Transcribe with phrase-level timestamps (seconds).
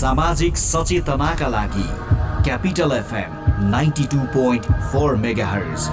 [0.00, 1.88] सामाजिक सचेतनाका लागि
[2.44, 5.88] capital FM ninety two point four mega hertz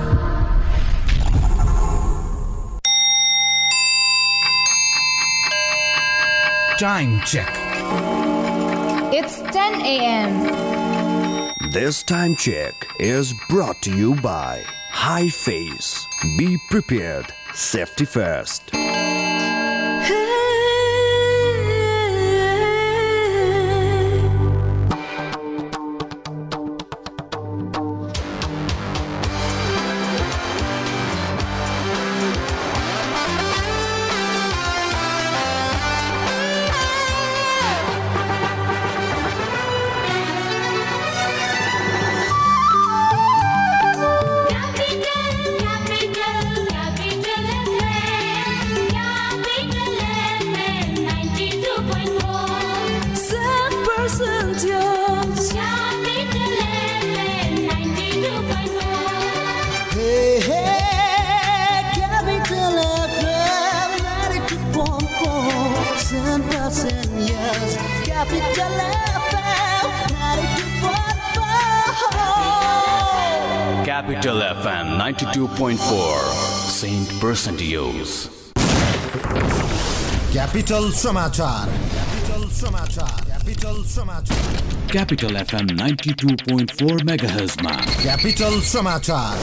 [6.78, 7.50] Time check.
[9.14, 11.70] It's 10 a.m.
[11.72, 16.06] This time check is brought to you by High Face.
[16.38, 17.32] Be prepared.
[17.54, 18.72] Safety first.
[74.19, 75.79] Capital FM 92.4
[76.77, 78.29] Saint Percentios.
[80.33, 89.37] Capital समाचार Capital समाचार Capital समाचार Capital FM 92.4 MHz मा Capital समाचार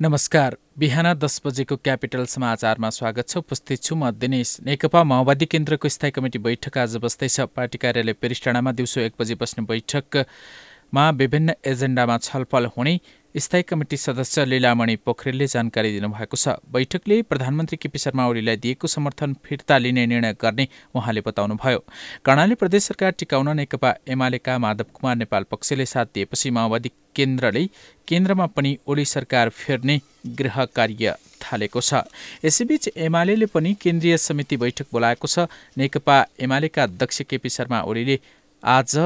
[0.00, 5.88] नमस्कार। बिहान दस बजेको capital समाचारमा स्वागत छ। उपस्थित छु म दिनेश नेकपा माओवादी केन्द्रको
[5.88, 12.18] स्थायी कमिटी बैठक आज बस्दैछ। पार्टी कार्यालय पेरिस्टाडामा दिउँसो एक बजे बस्ने बैठकमा विभिन्न एजेन्डामा
[12.18, 12.94] छलफल हुने
[13.34, 19.34] स्थायी कमिटी सदस्य लीलामणि पोखरेलले जानकारी दिनुभएको छ। बैठकले प्रधानमन्त्री केपी शर्मा ओलीलाई दिएको समर्थन
[19.44, 21.78] फिर्ता लिने निर्णय गर्ने उहाँले बताउनुभयो।
[22.24, 27.64] कर्णाली प्रदेश सरकार टिकाउन नेकपा एमालेका माधव कुमार नेपाल पक्षले साथ दिएपछि माओवादी केन्द्रले
[28.08, 30.00] केन्द्रमा पनि ओली सरकार फेर्ने
[30.34, 32.02] गृह कार्य थालेको छ।
[32.44, 35.46] यसैबीच एमाले पनि केन्द्रीय समिति बैठक बोलाएको छ।
[35.76, 38.18] नेकपा एमालेका अध्यक्ष केपी शर्मा ओलीले
[38.62, 38.96] आज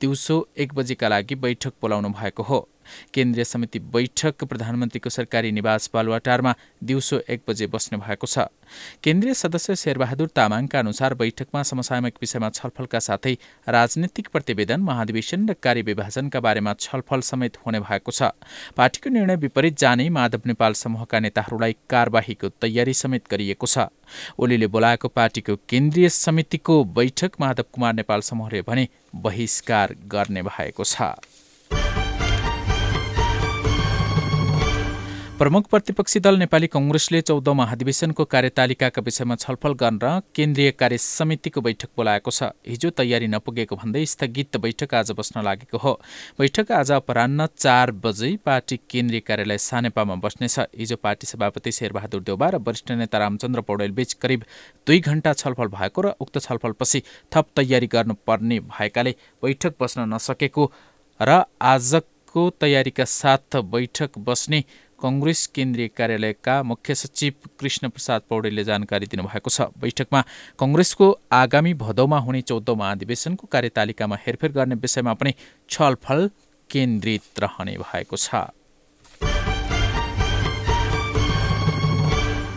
[0.00, 2.68] दिउँसो एक बजेका लागि बैठक बोलाउनु भएको हो।
[3.14, 8.46] केन्द्रीय समिति बैठक प्रधानमन्त्रीको सरकारी निवास बालुवाटारमा दिउँसो एक बजे बस्ने भएको छ।
[9.04, 13.34] केन्द्रीय सदस्य शेरबहादुर तामाङका अनुसार बैठकमा समसामयिक विषयमा छलफलका साथै
[13.68, 18.32] राजनीतिक प्रतिवेदन महाधिवेशन र कार्यविभाजनका बारेमा छलफल समेत हुने भएको छ।
[18.76, 23.86] पार्टीको निर्णय विपरीत जाने माधव नेपाल समूहका नेताहरूलाई कारबाहीको तयारी समेत गरिएको छ।
[24.38, 31.12] ओलीले बोलाएको पार्टीको केन्द्रीय समितिको बैठक माधव कुमार नेपाल समूहले भने बहिष्कार गर्ने भएको छ।
[35.42, 41.88] प्रमुख प्रतिपक्षी दल नेपाली कङ्ग्रेसले चौधौँ महाधिवेशनको कार्यतालिकाका विषयमा छलफल गर्न केन्द्रीय कार्य समितिको बैठक
[41.96, 45.92] बोलाएको छ। हिजो तयारी नपुगेको भन्दै स्थगित बैठक आज बस्न लागेको हो।
[46.38, 52.48] बैठक आज अपरान्न चार बजे पार्टी केन्द्रीय कार्यालय सानेपामा बस्नेछ। हिजो पार्टी सभापति शेरबहादुर देउबा
[52.48, 54.44] र वरिष्ठ नेता रामचन्द्र पौडेलबीच करिब
[54.86, 57.02] दुई घण्टा छलफल भएको र उक्त छलफलपछि
[57.32, 60.70] थप तयारी गर्नुपर्ने भएकाले बैठक बस्न नसकेको
[61.20, 64.64] र आजको तयारीका साथ बैठक बस्ने
[65.02, 70.20] कङ्ग्रेस केन्द्रीय कार्यालयका मुख्य सचिव कृष्ण प्रसाद पौडेलले जानकारी दिनुभएको छ। बैठकमा
[70.58, 75.32] कङ्ग्रेसको आगामी भदौमा हुने चौधौँ महाधिवेशनको कार्यतालिकामा हेरफेर गर्ने विषयमा पनि
[75.68, 76.30] छलफल
[76.70, 78.34] केन्द्रित रहने भएको छ।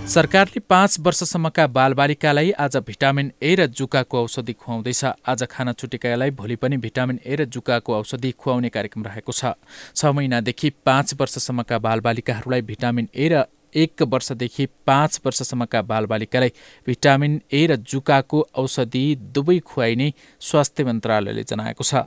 [0.06, 6.56] सरकारले पाँच वर्षसम्मका बालबालिकालाई आज भिटामिन ए र जुकाको औषधि खुवाउँदैछ। आज खान छुटेकालाई भोलि
[6.56, 9.58] पनि भिटामिन ए र जुकाको औषधि खुवाउने कार्यक्रम रहेको छ।
[9.96, 13.44] छ महिनादेखि पाँच वर्षसम्मका बालबालिकाहरूलाई भिटामिन ए र
[13.76, 16.52] एक वर्षदेखि पाँच वर्षसम्मका बालबालिकालाई
[16.88, 20.12] भिटामिन ए र जुकाको औषधि दुवै खुवाइने
[20.42, 22.04] स्वास्थ्य मन्त्रालयले जनाएको छ।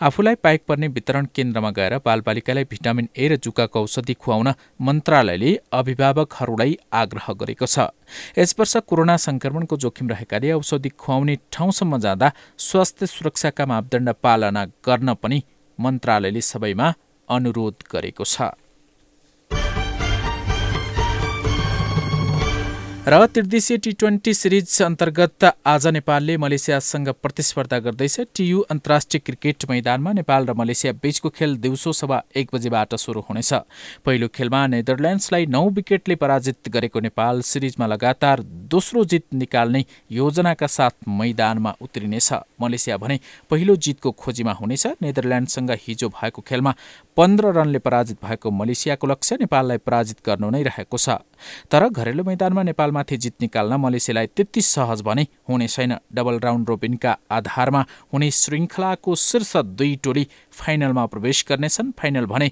[0.00, 6.76] आफूलाई पाइक पर्ने वितरण केन्द्रमा गएर बालबालिकालाई भिटामिन ए र जुकाको औषधि खुवाउन मन्त्रालयले अभिभावकहरूलाई
[6.92, 7.90] आग्रह गरेको छ।
[8.38, 15.14] यस वर्ष कोरोना संक्रमणको जोखिम रहेकाले औषधि खुवाउने ठाउँसम्म जाँदा स्वास्थ्य सुरक्षाका मापदण्ड पालना गर्न
[15.14, 15.42] पनि
[15.78, 16.92] मन्त्रालयले सबैमा
[17.28, 18.50] अनुरोध गरेको छ।
[23.10, 30.12] र त्रिदेशीय टी ट्वेन्टी सिरिज अन्तर्गत आज नेपालले मलेसियासँग प्रतिस्पर्धा गर्दैछ। टियु अन्तर्राष्ट्रिय क्रिकेट मैदानमा
[30.12, 33.52] नेपाल र मलेसिया बीचको खेल दिउँसो सभा एक बजेबाट सुरु हुनेछ।
[34.06, 41.08] पहिलो खेलमा नेदरल्यान्ड्सलाई नौ विकेटले पराजित गरेको नेपाल सिरिजमा लगातार दोस्रो जित निकाल्ने योजनाका साथ
[41.10, 43.18] मैदानमा उत्रिनेछ। मलेसिया भने
[43.50, 46.74] पहिलो जितको खोजीमा हुनेछ। नेदरल्यान्डसँग हिजो भएको खेलमा
[47.16, 51.18] पन्ध्र रनले पराजित भएको मलेसियाको लक्ष्य नेपाललाई पराजित गर्नु नै रहेको छ।
[51.70, 57.16] तर घरेलु मैदानमा नेपालमाथि जित निकाल्न मलेसियालाई त्यति सहज भने हुने छैन। डबल राउन्ड रोबिनका
[57.30, 62.50] आधारमा हुने श्रृङ्खलाको शीर्ष दुई टोली फाइनलमा प्रवेश गर्नेछन्। फाइनल भने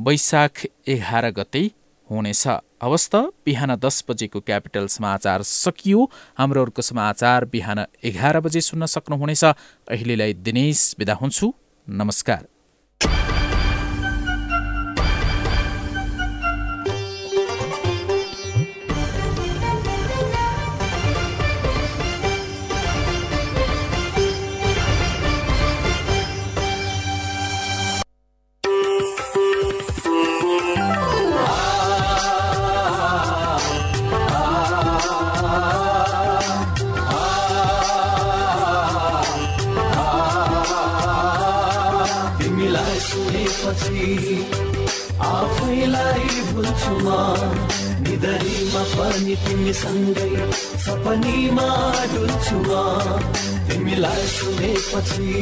[0.00, 1.70] वैशाख एघार गते
[2.10, 2.46] हुनेछ।
[2.82, 8.86] हवस् त बिहान दस बजेको क्यापिटल समाचार सकियो। हाम्रो अर्को समाचार बिहान एघार बजे सुन्न
[8.86, 11.52] सक्नुहुनेछ। अहिलेलाई दिनेश बिदा हुन्छु।
[11.88, 12.53] नमस्कार।
[46.54, 47.08] भुल्छु म
[48.04, 50.30] निधरीमा पनि तिमीसँगै
[50.84, 51.68] सपनीमा
[52.12, 52.58] डुल्छु
[53.68, 55.32] तिमीलाई सुनेपछि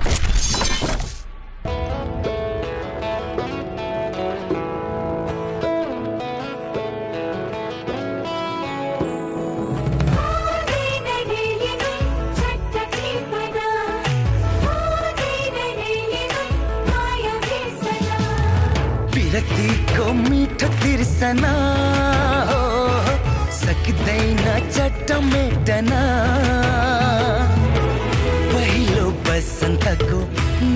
[21.22, 21.50] तिर्सना
[22.48, 22.62] हो
[23.54, 24.42] सक्दैन
[24.76, 25.90] चट्ट मेटन।
[28.50, 30.18] पहिलो बसन्तको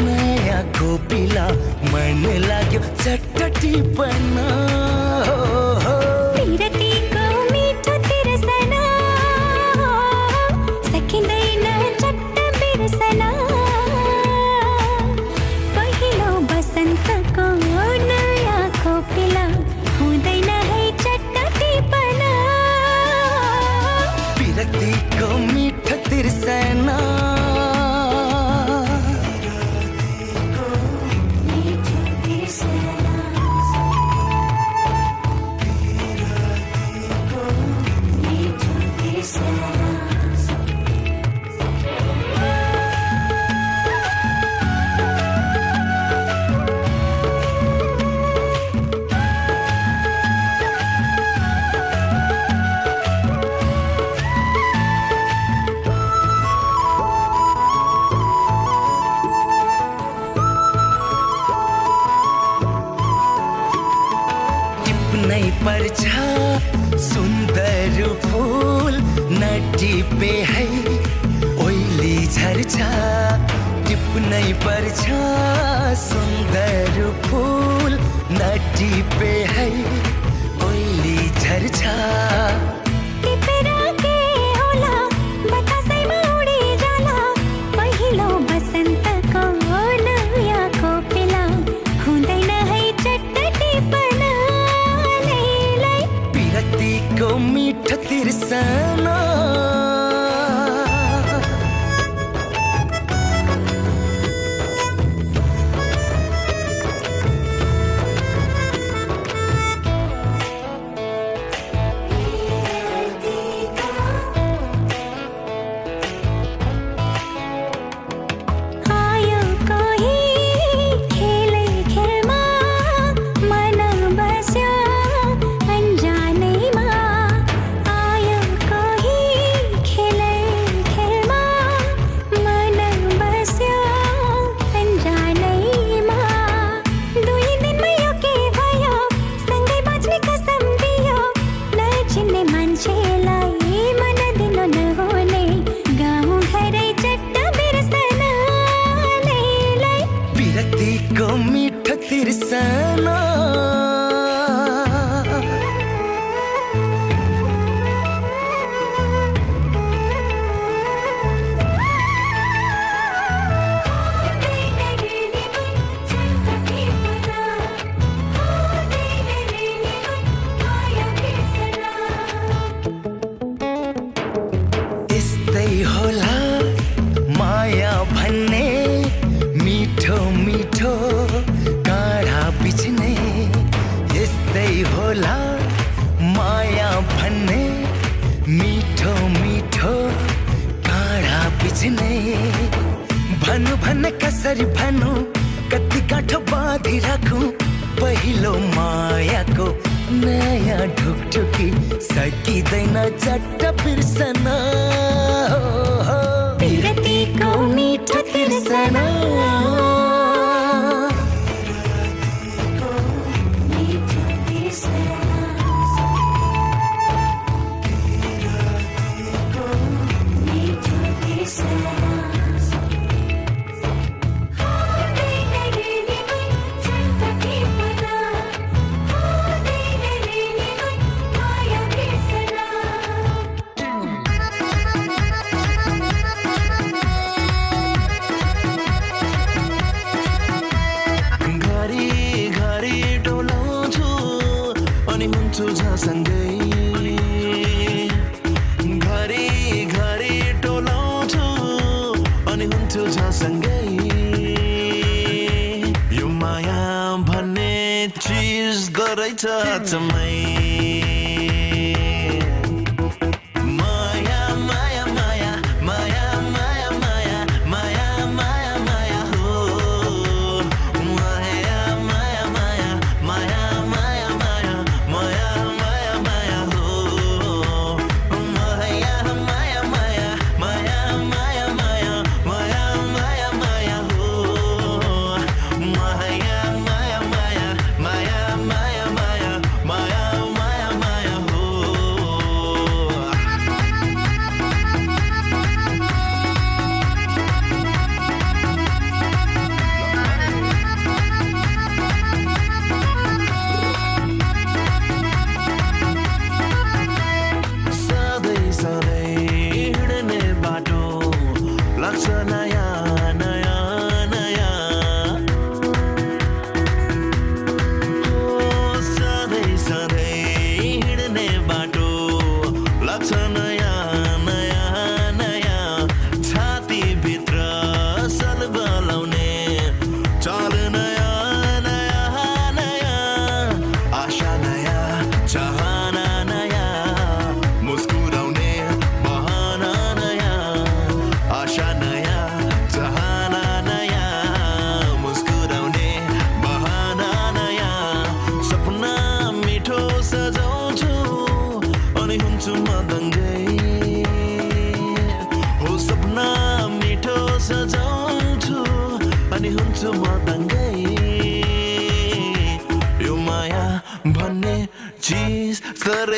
[0.05, 1.47] नयाँ कोपिला
[1.91, 4.39] मन लाग्यो चट्ट टिपन
[5.27, 5.99] हो
[6.39, 7.27] विरतिको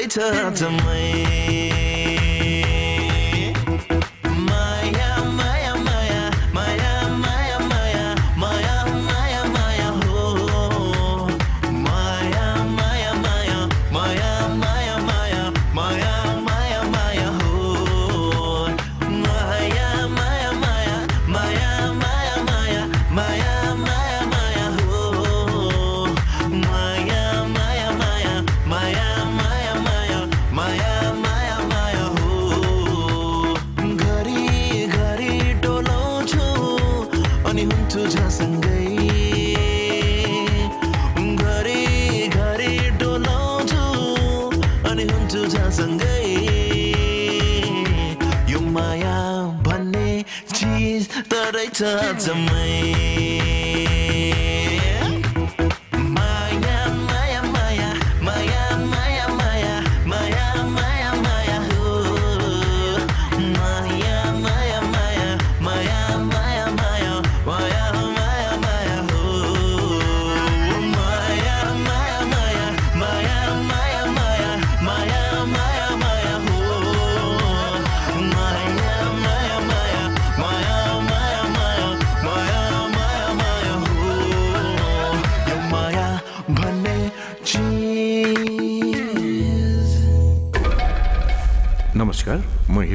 [0.08, 1.27] touch me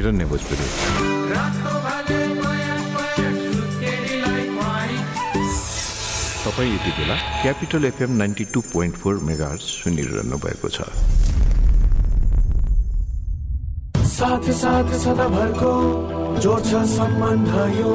[0.04, 0.64] हिरण्य भोजपुरी
[6.44, 10.84] तपाईँ यति बेला Capital FM ninety two point four mega सुनिरहनु भएको छ।
[14.12, 15.72] साथ साथ सदाभरको
[16.44, 17.92] जोड्छ सम्बन्ध यो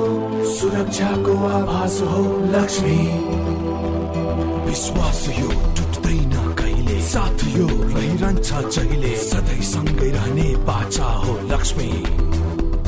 [0.58, 2.24] सुरक्षाको आभास हो
[2.56, 3.00] लक्ष्मी।
[4.70, 5.69] विश्वास यो
[7.56, 11.90] यो रहिरहन्छ जहिले। सधैँ सँगै रहने बाचा हो लक्ष्मी।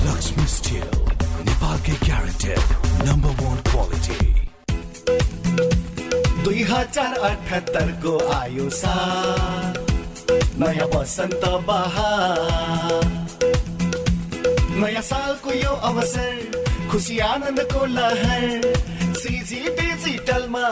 [0.07, 0.89] लक्ष्मी स्टिल
[1.47, 2.61] नेपालकै ग्यारेन्टेड
[3.07, 4.19] नम्बर वान क्वालिटी
[6.43, 8.95] दुई हजार अठहत्तरको आयो सा
[10.61, 13.05] नयाँ वसन्त बहार
[14.81, 16.33] नयाँ सालको यो अवसर
[16.91, 18.90] खुसी आनन्दको लहर
[19.31, 20.69] सिजी डिजिटलमा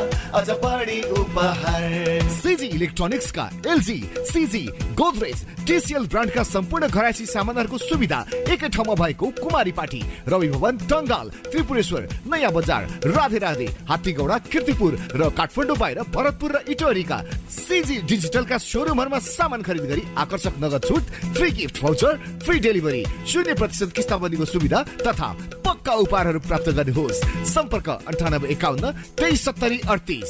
[0.61, 1.83] बढी उपहार
[2.31, 3.97] सिजी इलेक्ट्रोनिक्सका एलजी
[4.31, 4.63] सिजी
[4.99, 8.19] गोदरेज टिसिएल ब्रान्डका सम्पूर्ण घरायसी सामानहरूको सुविधा
[8.51, 14.97] एकै ठाउँमा भएको कुमारी पाटी रवि भवन टङ्गाल त्रिपुरेश्वर नयाँ बजार राधे राधे हात्तीगौडा किर्तिपुर
[15.15, 17.21] र काठमाडौँ बाहिर भरतपुर र इटोरीका
[17.59, 23.53] सिजी डिजिटलका सोरुमहरूमा सामान खरिद गरी आकर्षक नगद छुट free gift voucher free delivery शून्य
[23.55, 25.31] प्रतिशत किस्ताबन्दीको सुविधा तथा
[25.79, 30.29] पक्का उपहारहरू प्राप्त गर्नुहोस्। सम्पर्क अन्ठानब्बे एकाउन्न तेइस सत्तरी अडतिस।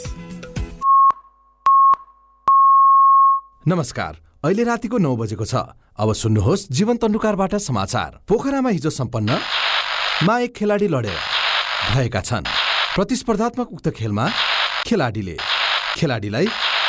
[3.65, 4.13] नमस्कार
[4.45, 9.29] अहिले रातिको नौ बजेको छ। अब सुन्नुहोस् जीवन तन्डुकारबाट समाचार। पोखरामा हिजो सम्पन्न
[10.21, 11.17] मा एक खेलाडी लडेर
[11.97, 12.45] भएका छन्।
[12.95, 14.25] प्रतिस्पर्धात्मक उक्त खेलमा
[14.85, 15.37] खेलाडीले
[15.97, 16.47] खेलाडीलाई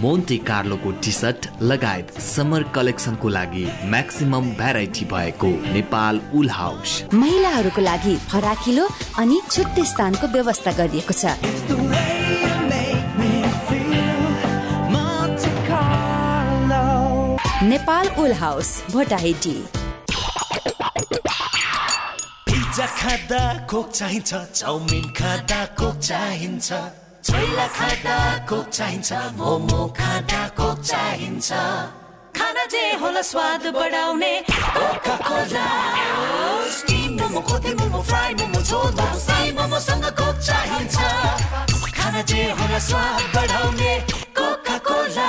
[0.00, 7.80] मोन्टे कार्लोको टी सर्ट लगायत समर कलेक्सनको लागि म्याक्सिमम भेराइटी भएको नेपाल उल हाउस महिलाहरूको
[7.82, 8.84] लागि फराकिलो
[9.18, 11.24] अनि छुट्टै स्थानको व्यवस्था गरिएको छ।
[17.64, 19.56] Nepal wool house Bhotahiti
[22.46, 26.72] pizza खाँदा कोक चाहिन्छ चाउमिन खाँदा कोक चाहिन्छ।
[27.28, 28.16] छोइला खाँदा
[28.48, 31.50] कोक चाहिन्छ मोमो खाँदा कोक चाहिन्छ।
[32.38, 34.32] खाना जे होला स्वाद बढाउने
[41.98, 43.92] खाना जे होला स्वाद बढाउने
[44.38, 45.28] Coca Cola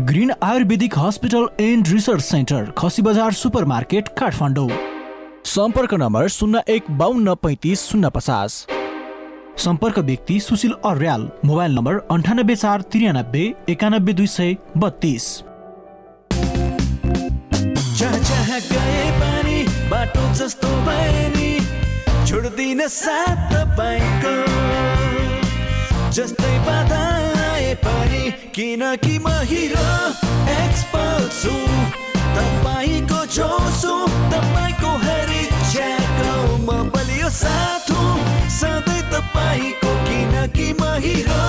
[0.00, 4.68] Green Ayurvedic hospital and research centre Khasi Bazar super market Kathmandu.
[5.44, 8.66] सम्पर्क नम्बर शून्य एक बाहन्न पैँतिस शून्य पचास।
[9.58, 15.26] सम्पर्क व्यक्ति सुशील अर्याल मोबाइल नम्बर अन्ठानब्बे चार त्रियानब्बे एकानब्बे दुई सय बत्तिस।
[26.12, 27.19] जस्तो बाधा
[27.84, 29.88] पनि किनकि म हिरो
[30.54, 31.54] एक्सपर्ट छु
[32.36, 33.94] तपाईँको जोसु
[34.32, 41.44] तपाईँको हरेक च्याको म बलियो साथ हुँ। सधैँ तपाईँको किनकि म हिरो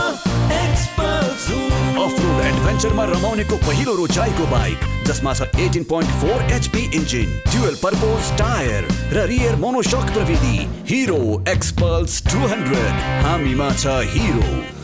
[0.57, 6.83] एक्सपल्स हुँ। अफ रोड एडभेन्चरमा रमाउनेको पहिलो रोचाइको बाइक जसमा छ eighteen point four HP
[6.97, 10.57] engine dual purpose tyre र रियर मोनोसक प्रविधि
[10.91, 14.80] हिरो एक्सपल्स टु हन्ड्रेड। हामीमा छ हिरो।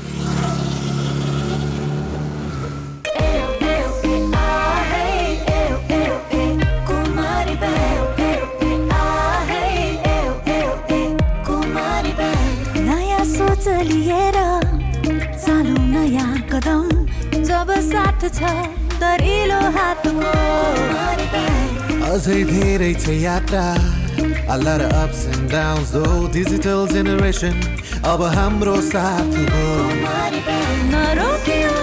[17.68, 18.50] जब साथ छ
[19.00, 20.30] दरिलो हातको
[22.10, 23.64] अझै धेरै छ यात्रा
[24.54, 27.60] A lot of ups and downs though Digital generation
[28.14, 29.68] अब हाम्रो साथ हो
[30.96, 31.78] नरोक्यौ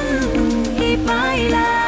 [0.81, 1.84] यी पाइला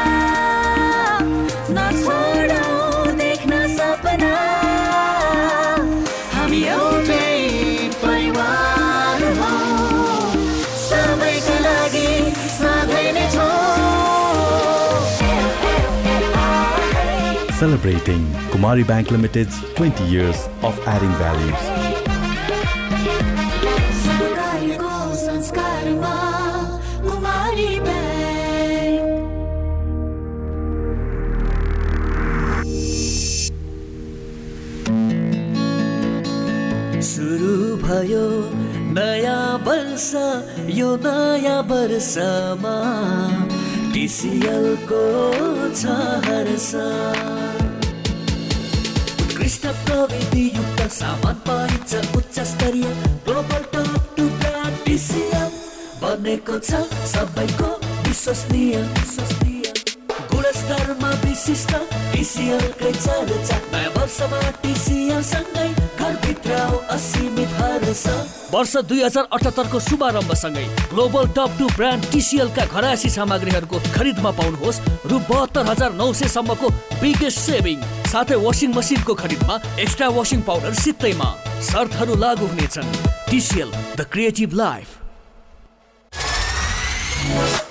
[17.77, 21.61] Celebrating Kumari Bank Limited's 20 years of adding values.
[37.07, 38.25] सुरु भयो
[38.97, 40.09] नयाँ वर्ष
[40.79, 42.75] यो नयाँ वर्षमा
[43.93, 45.05] टिसिएलको
[45.77, 45.85] छ
[46.25, 46.71] हर्ष
[49.65, 52.83] प्रविधि युक्त सामान पाइन्छ उच्च स्तरीय
[53.25, 54.75] ग्लोबल टप टु ब्रान्ड
[56.01, 56.71] बनेको छ
[57.13, 57.69] सबैको
[58.07, 59.73] विश्वसनीय। विश्वसनीय।
[60.33, 60.96] गुणस्तरमा
[61.47, 61.73] विशिष्ट
[62.11, 66.51] टिसिएलकै चर्चा नयाँ वर्षमा टिसिएल सँगै घरभित्र
[66.91, 67.51] असीमित
[68.51, 75.19] वर्ष दुई हजार अठहत्तरको शुभारम्भसँगै ग्लोबल टप टू ब्रान्ड टिसिएलका घरायसी सामग्रीहरूको खरिदमा पाउनुहोस् रु
[75.31, 76.67] बहत्तर हजार नौ सयसम्मको
[76.99, 77.79] बिगेस्ट सेभिङ
[78.11, 79.55] साथै वासिङ मसिनको खरिदमा
[79.87, 81.29] एक्स्ट्रा वासिङ पाउडर सित्तैमा।
[81.71, 82.91] शर्तहरू लागू हुनेछन्।
[83.31, 84.87] टिसिएल द क्रिएटिभ लाइफ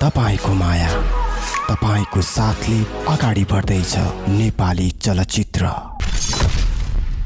[0.01, 0.91] तपाईँको माया।
[1.69, 2.79] तपाईँको साथले
[3.13, 3.95] अगाडि बढ्दैछ।
[4.31, 5.71] नेपाली चलचित्र।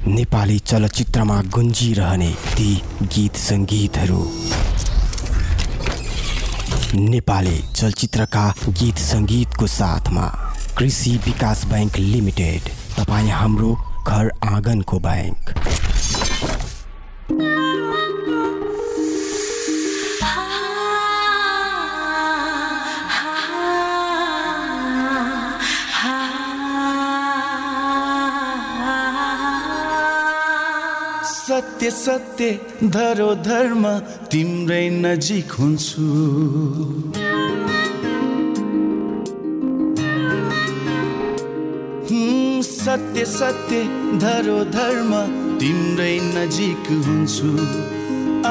[0.07, 2.71] नेपाली चलचित्रमा गुन्जिरहने ती
[3.03, 4.23] गीत सङ्गीतहरू।
[6.95, 10.27] नेपाली चलचित्रका गीत सङ्गीतको साथमा
[10.79, 13.77] कृषि विकास बैङ्क लिमिटेड तपाईँ हाम्रो
[14.09, 15.55] घर आँगनको बैङ्क
[31.51, 32.49] सत्य सत्य
[32.95, 33.85] धरोधर्म
[34.33, 36.05] तिम्रै नजिक हुन्छु।
[42.69, 43.81] सत्य सत्य
[44.23, 45.11] धरोधर्म
[45.61, 47.51] तिम्रै नजिक हुन्छु।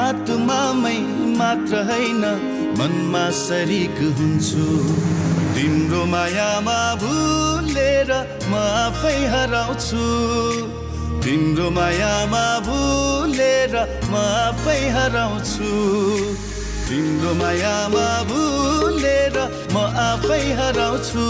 [0.00, 0.98] आत्मामै
[1.40, 2.22] मात्र होइन
[2.80, 4.66] मनमा सरिक हुन्छु।
[5.56, 8.12] तिम्रो मायामा भुलेर
[8.50, 8.52] म
[8.84, 10.04] आफै हराउँछु।
[11.24, 13.74] तिम्रो मायामा भुलेर
[14.08, 15.72] म आफै हराउँछु
[16.88, 19.36] तिम्रो मायामा भुलेर
[19.74, 21.26] म आफै हराउँछु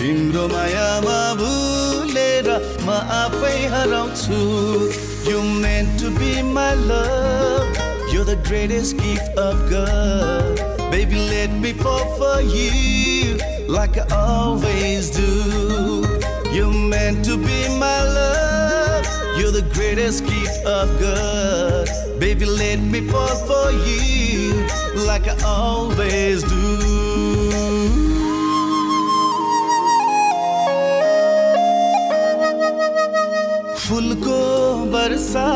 [0.00, 2.48] तिम्रो मायामा भुलेर
[2.86, 2.88] म
[3.22, 4.40] आफै हराउँछु
[5.26, 7.78] You meant to be my love
[8.12, 15.10] You're the greatest gift of God Baby let me fall for you Like I always
[15.10, 15.30] do
[16.56, 18.35] You're meant to be my love.
[19.56, 21.88] The greatest gift of God.
[22.20, 24.66] Baby, let me fall for you
[25.06, 26.66] like I always do.
[33.80, 34.40] फुलको
[34.92, 35.48] वर्षा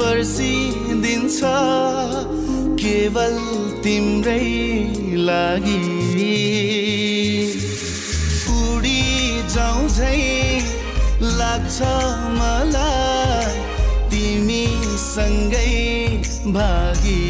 [0.00, 1.40] बर्सिदिन्छ
[2.82, 3.38] केवल
[3.84, 4.48] तिम्रै
[5.28, 5.80] लागि
[8.56, 9.00] उडी
[9.54, 10.47] जाउँ झै
[11.20, 11.78] लाग्छ
[12.38, 13.54] मलाई
[14.10, 15.72] तिमीसँगै
[16.54, 17.22] भागी।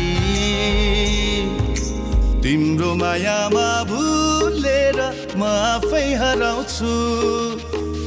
[2.44, 4.98] तिम्रो मायामा भुलेर
[5.37, 6.92] म आफै हराउँछु।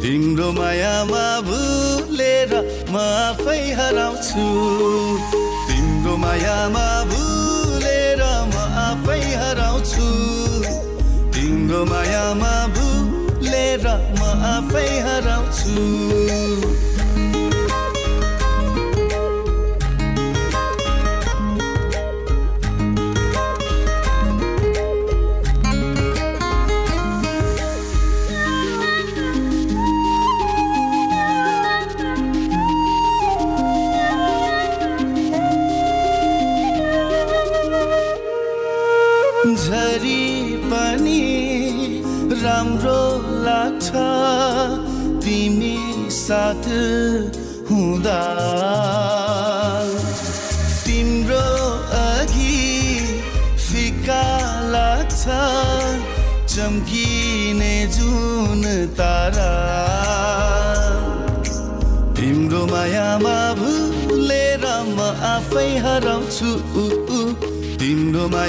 [0.04, 2.52] तिम्रो मायामा भुलेर
[2.94, 4.46] म आफै हराउँछु।
[5.68, 10.08] तिम्रो मायामा भुलेर म आफै हराउँछु।
[11.34, 13.86] तिम्रो मायामा भुलेर
[14.18, 14.22] म
[14.54, 15.41] आफै हराउँछु।
[15.74, 16.31] tudo.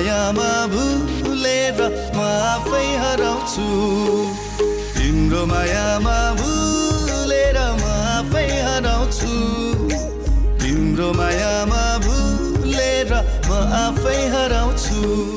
[0.02, 1.78] मायामा भुलेर
[2.14, 3.66] म आफै हराउँछु।
[4.98, 7.82] तिम्रो मायामा भुलेर म
[8.14, 9.30] आफै हराउँछु।
[10.58, 13.12] तिम्रो मायामा भुलेर
[13.46, 13.50] म
[13.84, 15.31] आफै हराउँछु।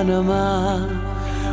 [0.00, 0.44] मनमा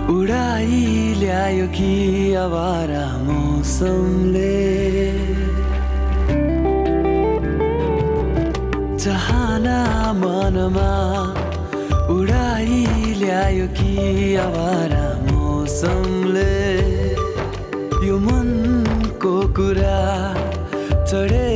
[0.07, 0.79] उडाई
[1.19, 1.91] ल्यायो कि
[2.39, 4.55] आवारा मौसमले
[9.03, 9.79] चाहना
[10.21, 10.91] मनमा
[12.15, 12.79] उडाई
[13.19, 13.91] ल्यायो कि
[14.47, 16.55] आवारा मौसमले
[18.07, 19.99] यो मनको कुरा
[21.09, 21.46] चढे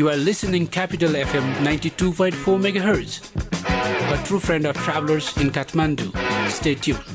[0.00, 3.20] You are listening Capital FM 92.4 MHz,
[4.18, 6.08] a true friend of travelers in Kathmandu.
[6.48, 7.09] Stay tuned.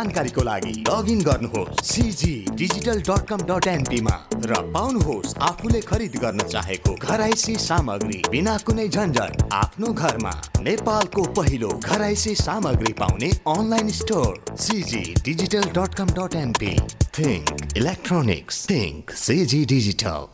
[0.00, 6.40] जानकारीको लागि लगइन गर्नुहोस् C G digital dot com dot एनपीमा र पाउनुहोस् आफूले खरिद गर्न
[6.44, 14.32] चाहेको घराइसी सामग्री बिना कुनै झन्झट आफ्नो घरमा। नेपालको पहिलो घराइसी सामग्री पाउने online store
[14.58, 16.74] C G digital dot com dot N P
[17.18, 20.28] think electronics think C G digital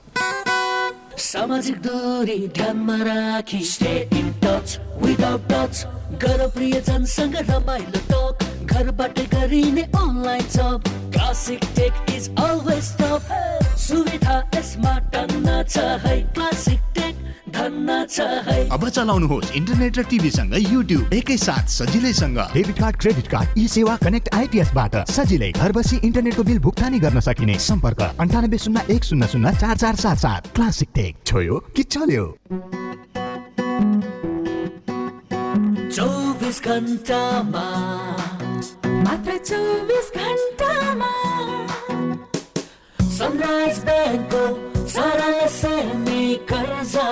[1.27, 5.87] सामाजिक दूरी ध्यानमा राखी stay in touch without touch
[6.23, 10.83] गर प्रियजनसँग रमाइलो टक घरबाट गरिने online job.
[11.13, 13.23] Classic tech is always top
[13.79, 17.15] सुविधा यसमा टन्न छ है। क्लासिक टेक
[17.57, 23.59] धन्न छ है। अब चलाउनुहोस् इन्टरनेट र टिभीसँग युट्युब एकैसाथ सजिलैसँग। Debit card credit card
[23.69, 29.05] eSewa connect आइपिएसबाट सजिलै घर बसी इन्टरनेटको बिल भुक्तानी गर्न सकिने। सम्पर्क अन्ठानब्बे शून्य एक
[29.05, 32.27] शून्य शून्य चार चार सात सात। क्लासिक टेक छोयो कि चल्यो?
[35.97, 37.65] चौबिस घन्टामा
[39.05, 41.13] मात्र चौबिस घन्टामा।
[43.17, 44.45] सनराइज ब्याङ्कको
[44.95, 47.09] सरल सेमी कर्जा।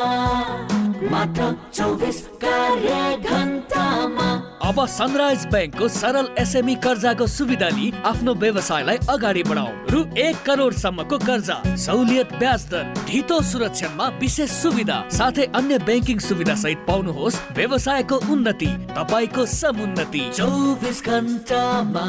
[4.64, 11.18] अब सनराइज ब्याङ्कको सरल एसएमई कर्जाको सुविधा लिई आफ्नो व्यवसायलाई अगाडि बढाउ रु एक करोडसम्मको
[11.18, 18.16] कर्जा सहुलियत ब्याज दर ढितो सुरक्षामा विशेष सुविधा साथै अन्य ब्याङ्किङ सुविधा सहित पाउनुहोस् व्यवसायको
[18.32, 22.06] उन्नति तपाईँको समुन्नति। चौबिस घन्टामा।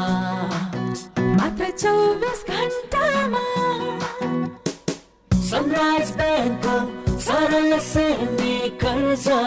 [1.38, 3.44] मात्र चौबिस घन्टामा।
[5.50, 9.40] सनराइज ब्याङ्कको सरल सेमी कर्जा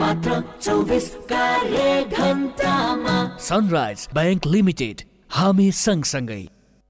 [0.00, 3.16] मात्र चौबिस कार्य घन्टामा
[3.48, 5.02] सनराइज ब्याङ्क लिमिटेड
[5.36, 6.42] हामी सँगसँगै.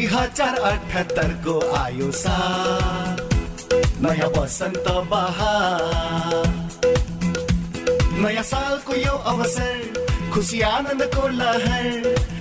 [0.00, 2.36] दुई हज़ार अठहत्तरको आयो सा
[4.00, 6.48] नयाँ वसन्त बहार
[8.24, 12.39] नयाँ सालको यो अवसर खुसी आनन्दको लहर।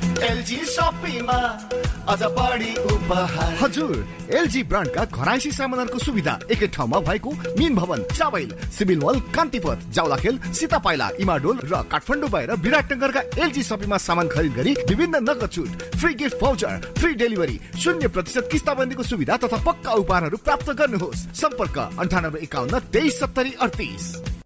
[3.59, 3.95] हजुर
[4.31, 10.39] एलजी ब्रान्डका घराइसी सामानहरूको सुविधा। एकै ठाउँमा भएको मिन भवन चाबैल सिभिल मल कान्तिपथ जाउलाखेल
[10.53, 16.13] सीतापाइला इमाडोल र काठमाडौँ बाहिर विराटनगरका एलजी सपीमा सामान खरिद गरी विभिन्न नगद छुट free
[16.15, 22.39] gift voucher free delivery शून्य प्रतिशत किस्ताबन्दीको सुविधा तथा पक्का उपहारहरू प्राप्त गर्नुहोस्। सम्पर्क अन्ठानब्बे
[22.39, 24.38] एकाउन्न तेइस सत्तरी अडतिस।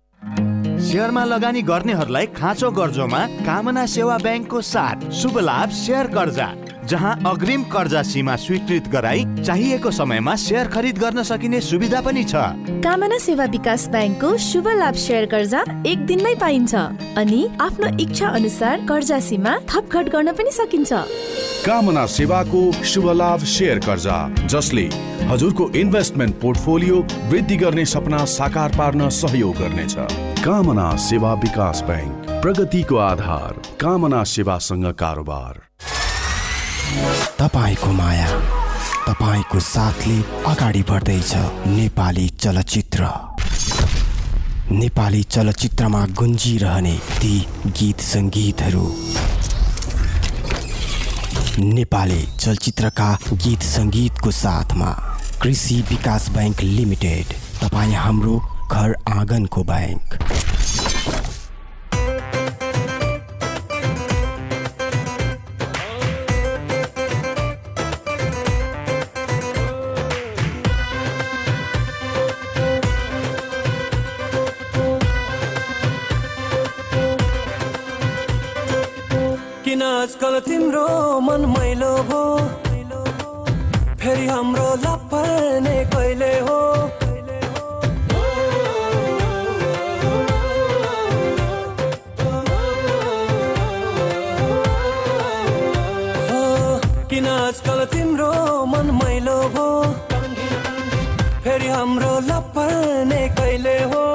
[0.94, 6.48] सेयरमा लगानी गर्नेहरूलाई खाँचो गर्जोमा कामना सेवा ब्याङ्कको साथ शुभ लाभ सेयर कर्जा
[6.86, 12.36] जहाँ अग्रिम कर्जा सीमा स्वीकृत गराई चाहिएको समयमा सेयर खरिद गर्न सकिने सुविधा पनि छ।
[12.86, 16.76] कामना सेवा विकास ब्याङ्कको शुभ लाभ सेयर कर्जा एक दिनमै पाइन्छ
[17.22, 20.92] अनि आफ्नो इच्छा अनुसार कर्जा सीमा थपघट गर्न पनि सकिन्छ।
[21.66, 24.86] कामना सेवाको शुभ लाभ सेयर कर्जा जसले
[25.32, 27.02] हजुरको इन्भेस्टमेन्ट पोर्टफोलियो
[27.34, 29.98] वृद्धि गर्ने सपना साकार पार्न सहयोग गर्नेछ।
[30.44, 35.60] कामना सेवा विकास ब्याङ्क प्रगतिको आधार कामना सेवासँग कारोबार।
[37.40, 38.28] तपाईँको माया
[39.08, 40.18] तपाईँको साथले
[40.52, 41.32] अगाडि बढ्दैछ
[41.70, 43.08] नेपाली चलचित्र।
[44.84, 47.36] नेपाली चलचित्रमा गुन्जिरहने ती
[47.80, 48.86] गीत सङ्गीतहरू।
[51.72, 54.92] नेपाली चलचित्रका गीत सङ्गीतको साथमा
[55.42, 58.42] कृषि विकास ब्याङ्क लिमिटेड तपाईँ हाम्रो
[58.72, 60.63] घर आँगनको ब्याङ्क किन
[97.54, 98.34] आजकल तिम्रो
[98.66, 99.66] मन मैलो भो
[101.46, 104.06] फेरि हाम्रो लपर्ने कहिले हो।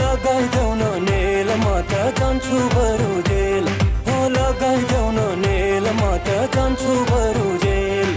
[0.00, 3.72] लगाइदेऊ न नेल म त जान्छु बरु जेल।
[4.08, 8.12] हो लगाइदेऊ न नेल म त जान्छु बरु जेल।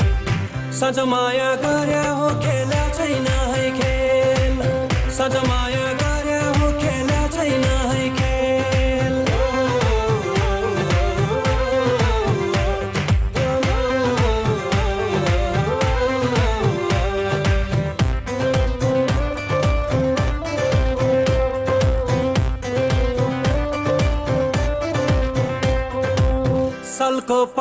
[0.80, 4.60] साँझ माया गर्या हो खेल्या छैन है खेल।
[5.20, 5.36] साँझ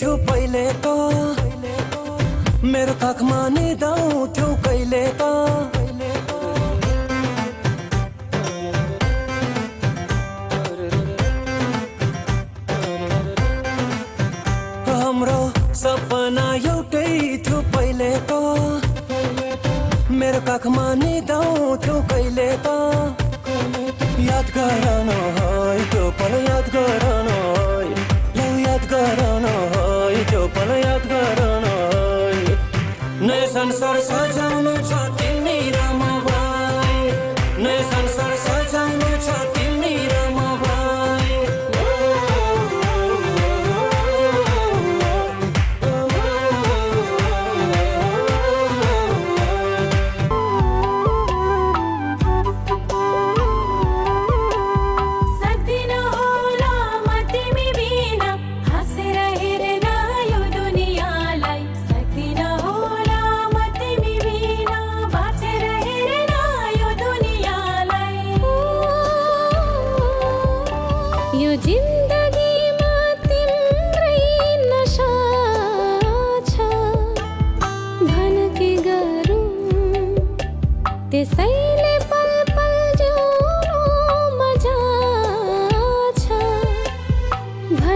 [0.00, 0.86] थियो पहिले त।
[2.72, 5.22] मेरो काखमा निदाउँथ्यौ कहिले त।
[14.88, 15.40] हाम्रो
[15.82, 17.08] सपना एउटै
[17.44, 18.32] थियो पहिले त।
[20.20, 21.15] मेरो काखमा निदाउँथ्यौ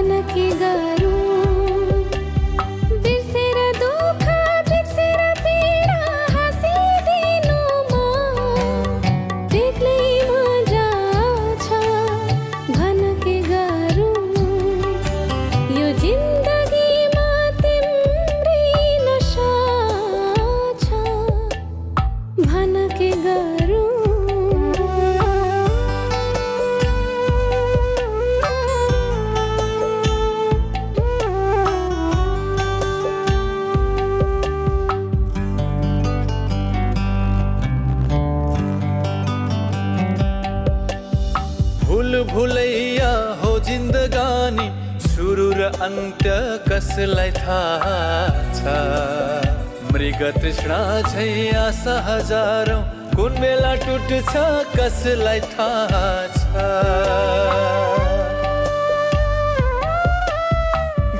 [0.01, 0.99] भन के गरौँ
[55.01, 56.64] कसलाई थाहा छ।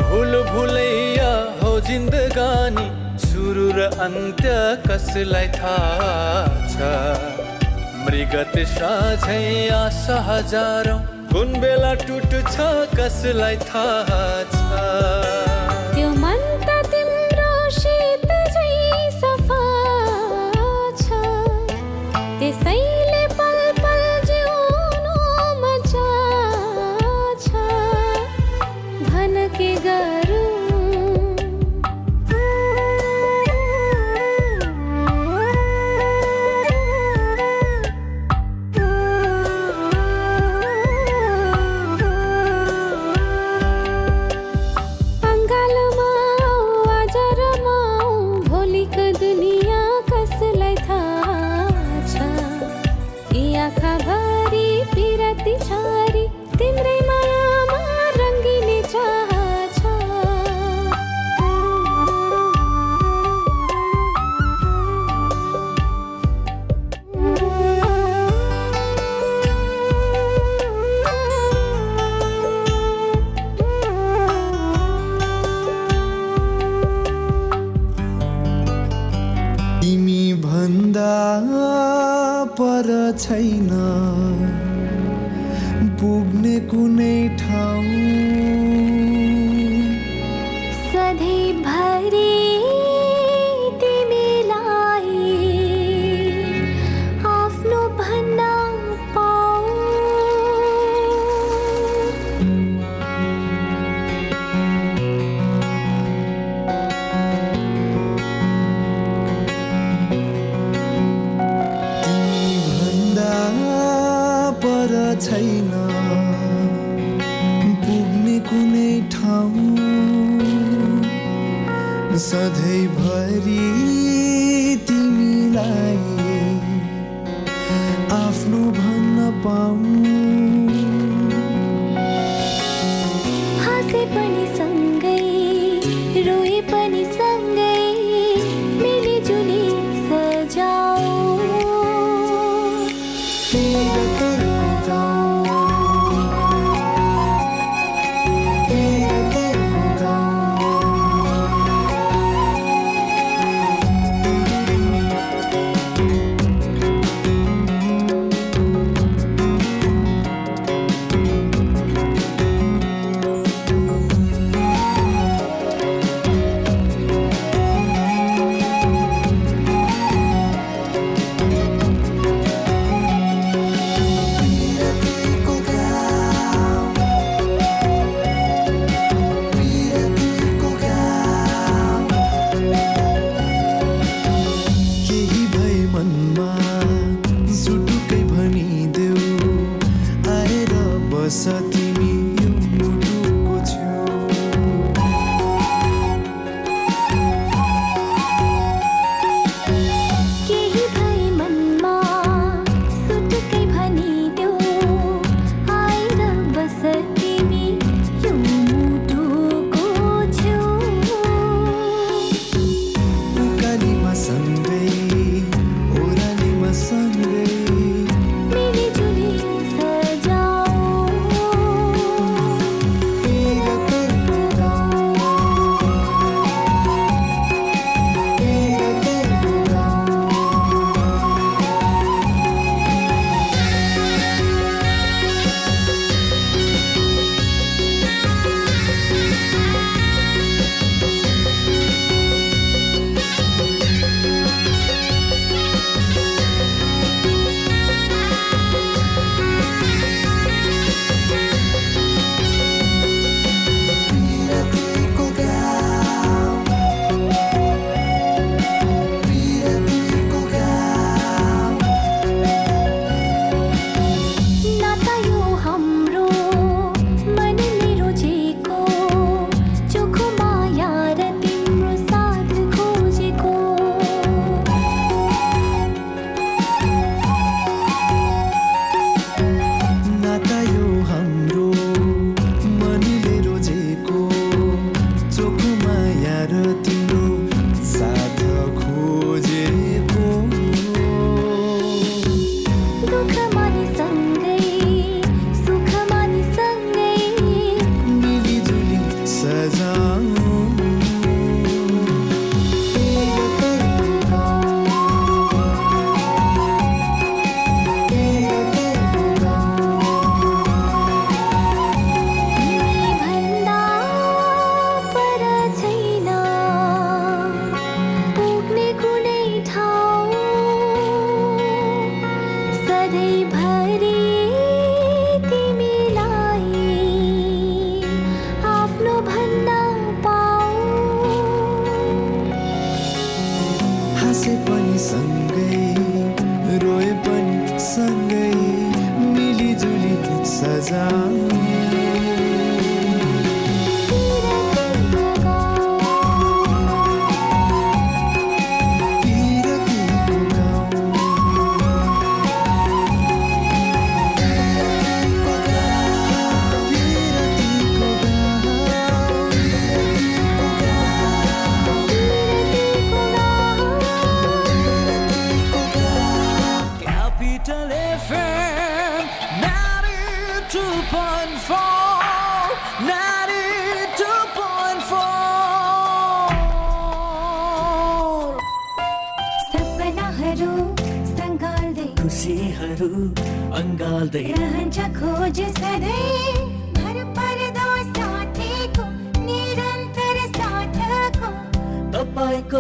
[0.01, 1.31] भुल भुलैया
[1.63, 2.85] हो जिन्दगानी
[3.25, 4.53] सुरु र अन्त्य
[4.85, 6.13] कसलाई थाहा
[6.75, 6.93] छ?
[8.05, 9.41] मृग तृष्णा झै
[9.81, 11.01] आशा हजारौँ
[11.33, 12.57] कुन बेला टुट्छ
[13.01, 14.25] कसलाई थाहा
[14.57, 15.40] छ?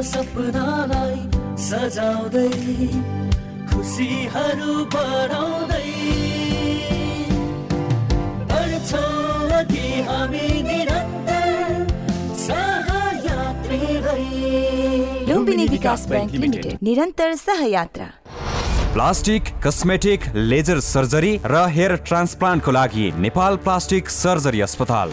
[0.03, 1.17] सपनालाई
[1.61, 2.51] सजाउँदै
[3.71, 5.89] खुसीहरू बढाउँदै।
[8.51, 11.87] बढ्छौँ अघि हामी निरन्तर
[12.45, 18.09] सहयात्री भई लुम्बिनी विकास बैंक लिमिटेड। निरन्तर सहयात्रा।
[18.95, 25.13] प्लास्टिक कस्मेटिक लेजर सर्जरी र हेयर ट्रान्सप्लान्टको लागि नेपाल प्लास्टिक सर्जरी अस्पताल।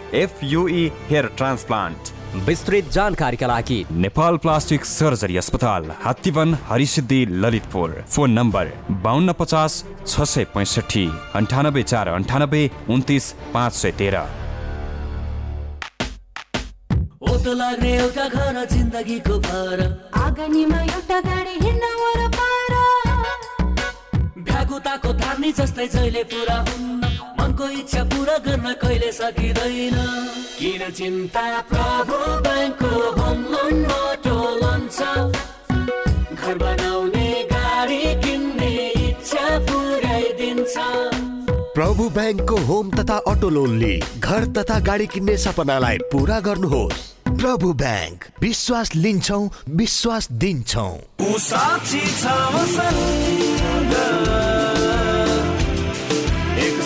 [0.13, 2.09] एफयुई हेयर ट्रान्सप्लान्ट
[2.47, 8.71] विस्तृत जानकारीका लागि नेपाल प्लास्टिक सर्जरी अस्पताल हात्तीवन हरिसिद्धि ललितपुर। फोन नम्बर
[9.03, 11.05] बाहन्न पचास छ सय पैँसठी
[11.35, 14.23] अन्ठानब्बे चार अन्ठानब्बे उन्तिस पाँच सय तेह्र।
[17.31, 19.79] ओतो लाग्ने एउटा घर जिन्दगीको भार।
[20.23, 21.85] आँगनीमा एउटा गाडी हिँड्न
[24.71, 27.03] भ्यागुताको धार्नी जस्तै जहिले पुरा हुन्न
[27.39, 29.97] मनको इच्छा पुरा गर्न कहिले सकिँदैन।
[30.55, 32.15] किन चिन्ता प्रभु
[32.45, 34.99] ब्याङ्कको होम लोन अटो लोन छ
[36.39, 38.71] घर बनाउने गाडी किन्ने
[39.11, 40.75] इच्छा पुऱ्याइदिन्छ।
[41.75, 47.09] प्रभु ब्याङ्कको होम तथा अटो लोनले घर तथा गाडी किन्ने सपनालाई पुरा गर्नुहोस्।
[47.41, 49.41] प्रभु ब्याङ्क विश्वास लिन्छौ
[49.81, 50.89] विश्वास दिन्छौ।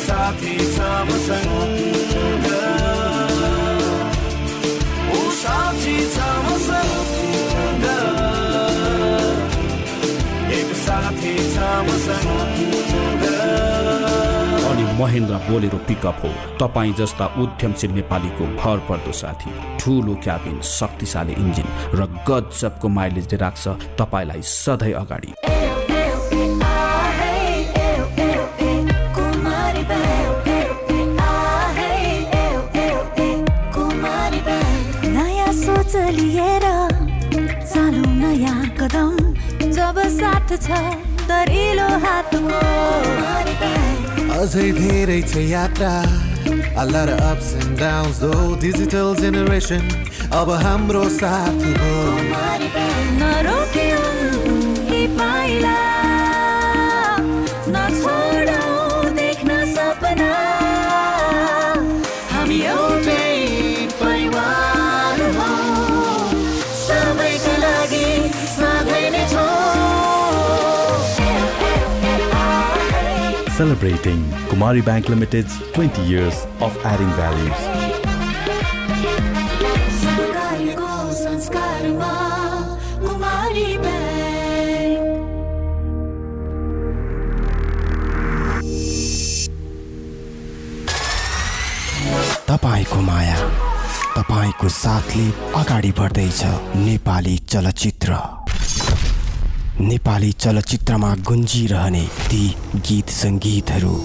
[0.05, 0.09] छ
[1.07, 1.51] मसँग
[5.35, 5.95] साथी
[6.45, 7.85] मसँग
[10.51, 11.33] एक साथी
[11.87, 12.29] मसँग
[14.65, 16.29] अनि महेन्द्र बोलेरो पिकअप हो।
[16.59, 19.49] तपाईँ जस्ता उद्यमशील नेपालीको भर पर्दो साथी।
[19.79, 23.67] ठुलो क्याबिन शक्तिशाली इन्जिन र गजबको माइलेजले राख्छ
[23.99, 25.31] तपाईँलाई सधैँ अगाडि।
[40.63, 40.79] छ
[41.29, 42.61] दरिलो हातको
[44.39, 45.95] अझै धेरै छ यात्रा
[46.77, 49.83] A lot of ups and downs though Digital generation
[50.39, 51.93] अब हाम्रो साथ हो
[53.21, 54.03] नरोक्यौ
[54.91, 55.75] यी पाइला
[73.55, 77.61] Celebrating Kumari Bank Limited's 20 years of adding values.
[92.47, 93.35] तपाईँको माया
[94.15, 95.25] तपाईँको साथले
[95.59, 96.41] अगाडि बढ्दैछ
[96.85, 98.44] नेपाली चलचित्र
[99.79, 102.01] नेपाली चलचित्रमा गुन्जिरहने
[102.31, 102.47] ती
[102.87, 103.95] गीत सङ्गीतहरू।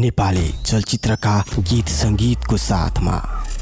[0.00, 1.36] नेपाली चलचित्रका
[1.70, 3.16] गीत सङ्गीतको साथमा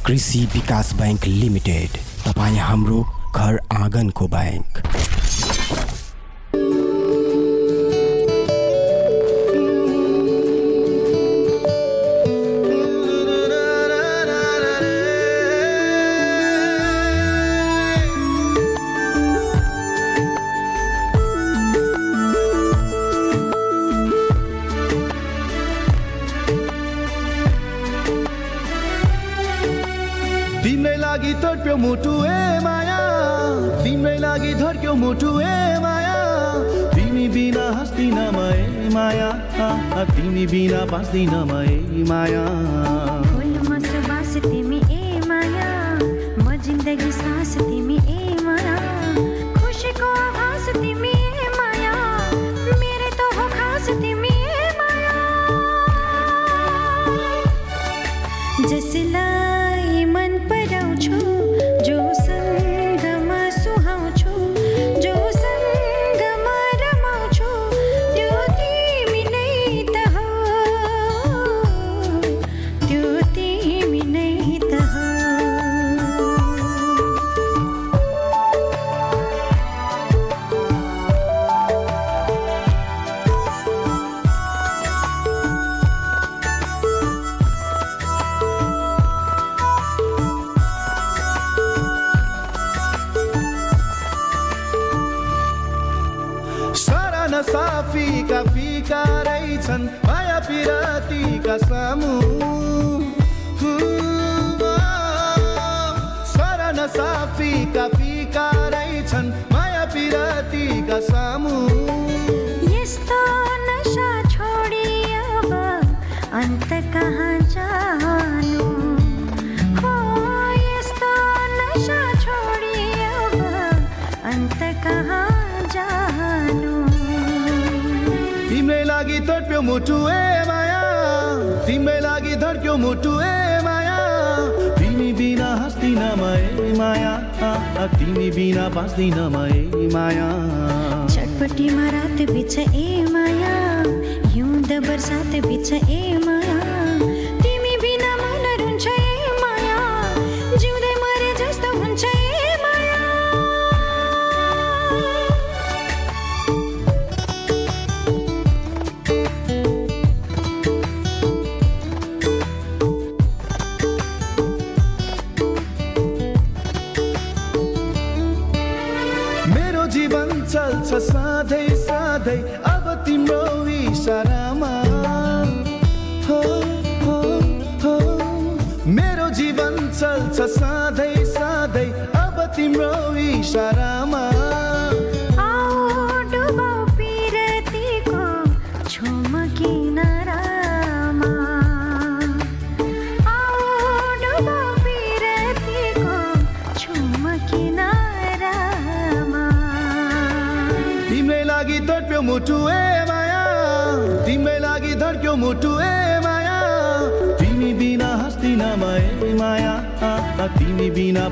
[0.07, 3.01] कृषि विकास बैङ्क लिमिटेड तपाईँ हाम्रो
[3.35, 4.83] घर आँगनको बैङ्क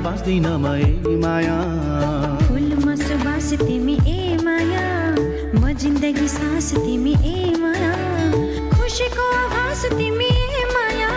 [0.03, 1.57] बाँच्दिन म ए माया।
[2.47, 4.85] फुलमा सुबास तिमी ए माया
[5.59, 7.91] म जिन्दगी सास तिमी ए माया।
[8.75, 11.11] खुसीको आभास तिमी ए माया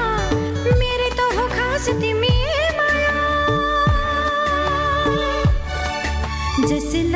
[0.81, 3.15] मेरै त हो खास तिमी ए माया।
[6.71, 7.12] जसले